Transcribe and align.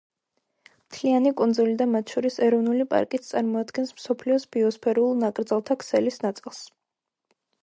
მთლიანი 0.85 1.33
კუნძული 1.41 1.75
და 1.81 1.85
მათ 1.95 2.13
შორის 2.15 2.39
ეროვნული 2.47 2.87
პარკიც 2.95 3.29
წარმოადგენს 3.35 3.93
მსოფლიოს 3.99 4.49
ბიოსფერულ 4.57 5.15
ნაკრძალთა 5.27 5.79
ქსელის 5.85 6.19
ნაწილს. 6.27 6.65